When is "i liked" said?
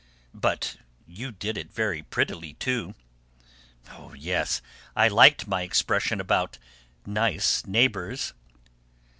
4.95-5.45